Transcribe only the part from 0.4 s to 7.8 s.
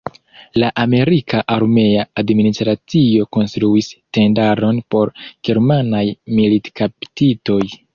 La amerika armea administracio konstruis tendaron por germanaj militkaptitoj.